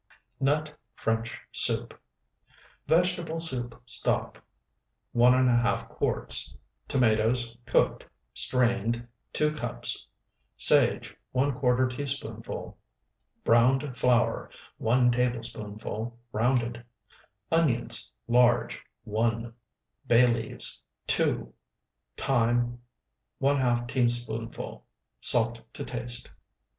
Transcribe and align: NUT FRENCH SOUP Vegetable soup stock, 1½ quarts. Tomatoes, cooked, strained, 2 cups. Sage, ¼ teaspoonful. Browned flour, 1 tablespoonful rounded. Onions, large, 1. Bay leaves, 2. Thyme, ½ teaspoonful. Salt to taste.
NUT 0.39 0.73
FRENCH 0.95 1.39
SOUP 1.51 1.93
Vegetable 2.87 3.39
soup 3.39 3.79
stock, 3.85 4.43
1½ 5.15 5.89
quarts. 5.89 6.57
Tomatoes, 6.87 7.55
cooked, 7.67 8.07
strained, 8.33 9.07
2 9.33 9.53
cups. 9.53 10.07
Sage, 10.57 11.15
¼ 11.35 11.89
teaspoonful. 11.95 12.79
Browned 13.43 13.95
flour, 13.95 14.49
1 14.79 15.11
tablespoonful 15.11 16.17
rounded. 16.31 16.83
Onions, 17.51 18.11
large, 18.27 18.83
1. 19.03 19.53
Bay 20.07 20.25
leaves, 20.25 20.81
2. 21.05 21.53
Thyme, 22.17 22.79
½ 23.39 23.87
teaspoonful. 23.87 24.83
Salt 25.19 25.61
to 25.73 25.85
taste. 25.85 26.31